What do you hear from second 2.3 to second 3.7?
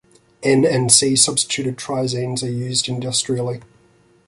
are used industrially.